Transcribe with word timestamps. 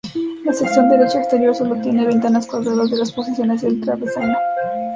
La 0.45 0.51
sección 0.51 0.89
derecha 0.89 1.19
exterior 1.19 1.53
solo 1.53 1.79
tiene 1.79 2.07
ventanas 2.07 2.47
cuadradas 2.47 2.91
en 2.91 2.97
las 2.97 3.11
posiciones 3.11 3.61
del 3.61 3.79
travesaño. 3.81 4.35